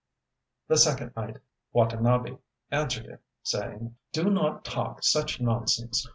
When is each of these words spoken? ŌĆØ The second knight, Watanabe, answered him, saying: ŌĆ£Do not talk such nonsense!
ŌĆØ 0.01 0.67
The 0.69 0.77
second 0.77 1.13
knight, 1.15 1.37
Watanabe, 1.73 2.39
answered 2.71 3.05
him, 3.05 3.19
saying: 3.43 3.97
ŌĆ£Do 4.13 4.33
not 4.33 4.65
talk 4.65 5.03
such 5.03 5.39
nonsense! 5.39 6.03